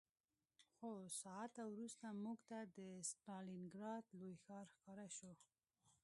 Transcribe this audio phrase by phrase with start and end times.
[0.77, 0.89] څو
[1.21, 2.79] ساعته وروسته موږ ته د
[3.11, 5.31] ستالینګراډ لوی ښار ښکاره شو